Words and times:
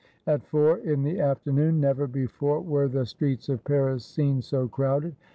At 0.25 0.41
four 0.43 0.79
in 0.79 1.03
the 1.03 1.19
afternoon, 1.19 1.79
never 1.79 2.07
before 2.07 2.59
were 2.61 2.87
the 2.87 3.05
streets 3.05 3.49
of 3.49 3.63
Paris 3.63 4.03
seen 4.03 4.41
so 4.41 4.67
crowded. 4.67 5.15